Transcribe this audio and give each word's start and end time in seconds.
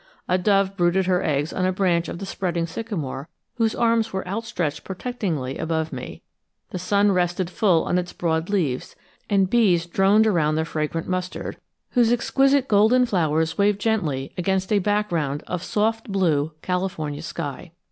A 0.27 0.39
dove 0.39 0.75
brooded 0.75 1.05
her 1.05 1.21
eggs 1.23 1.53
on 1.53 1.63
a 1.63 1.71
branch 1.71 2.09
of 2.09 2.17
the 2.17 2.25
spreading 2.25 2.65
sycamore 2.65 3.29
whose 3.57 3.75
arms 3.75 4.11
were 4.11 4.27
outstretched 4.27 4.83
protectingly 4.83 5.59
above 5.59 5.93
me; 5.93 6.23
the 6.71 6.79
sun 6.79 7.11
rested 7.11 7.51
full 7.51 7.83
on 7.83 7.99
its 7.99 8.11
broad 8.11 8.49
leaves, 8.49 8.95
and 9.29 9.47
bees 9.47 9.85
droned 9.85 10.25
around 10.25 10.55
the 10.55 10.65
fragrant 10.65 11.07
mustard, 11.07 11.57
whose 11.91 12.11
exquisite 12.11 12.67
golden 12.67 13.05
flowers 13.05 13.59
waved 13.59 13.79
gently 13.79 14.33
against 14.39 14.73
a 14.73 14.79
background 14.79 15.43
of 15.45 15.61
soft 15.61 16.11
blue 16.11 16.53
California 16.63 17.21
sky. 17.21 17.71